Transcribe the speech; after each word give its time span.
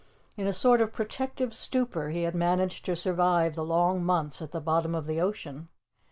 In 0.35 0.47
a 0.47 0.51
sort 0.51 0.81
of 0.81 0.91
protective 0.91 1.53
stupor 1.53 2.09
he 2.09 2.23
had 2.23 2.33
managed 2.33 2.85
to 2.85 2.95
survive 2.95 3.53
the 3.53 3.63
long 3.63 4.03
months 4.03 4.41
at 4.41 4.49
the 4.51 4.59
bottom 4.59 4.95
of 4.95 5.05
the 5.05 5.21
ocean. 5.21 5.67